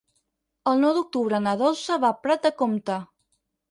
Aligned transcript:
El 0.71 0.81
nou 0.85 0.95
d'octubre 0.95 1.43
na 1.45 1.55
Dolça 1.63 2.01
va 2.07 2.13
a 2.15 2.19
Prat 2.27 2.47
de 2.53 2.57
Comte. 2.67 3.01